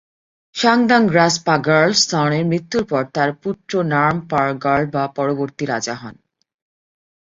[0.55, 6.15] ঙ্গাগ-দ্বাং-গ্রাগ্স-পা-র্গ্যাল-ম্ত্শানের মৃত্যুর পর তার পুত্র র্নাম-পার-র্গ্যাল-বা পরবর্তী রাজা হন।